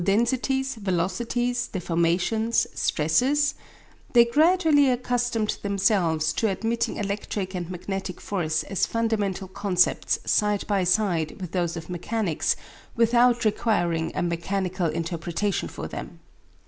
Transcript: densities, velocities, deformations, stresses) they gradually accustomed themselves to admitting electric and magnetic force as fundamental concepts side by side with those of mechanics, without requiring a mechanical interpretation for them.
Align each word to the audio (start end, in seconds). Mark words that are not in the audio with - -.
densities, 0.03 0.73
velocities, 0.73 1.67
deformations, 1.67 2.65
stresses) 2.73 3.53
they 4.13 4.25
gradually 4.25 4.89
accustomed 4.89 5.59
themselves 5.61 6.33
to 6.33 6.49
admitting 6.49 6.97
electric 6.97 7.53
and 7.53 7.69
magnetic 7.69 8.19
force 8.19 8.63
as 8.63 8.87
fundamental 8.87 9.47
concepts 9.47 10.17
side 10.25 10.65
by 10.65 10.83
side 10.83 11.39
with 11.39 11.51
those 11.51 11.77
of 11.77 11.87
mechanics, 11.87 12.55
without 12.95 13.45
requiring 13.45 14.11
a 14.15 14.23
mechanical 14.23 14.87
interpretation 14.87 15.67
for 15.69 15.87
them. 15.87 16.19